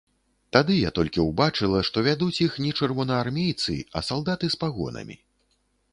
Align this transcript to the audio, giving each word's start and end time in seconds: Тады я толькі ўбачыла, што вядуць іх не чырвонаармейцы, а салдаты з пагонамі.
Тады 0.55 0.77
я 0.77 0.91
толькі 0.99 1.25
ўбачыла, 1.25 1.83
што 1.89 2.03
вядуць 2.09 2.41
іх 2.47 2.57
не 2.65 2.71
чырвонаармейцы, 2.79 3.77
а 3.99 4.07
салдаты 4.11 4.45
з 4.55 4.63
пагонамі. 4.65 5.15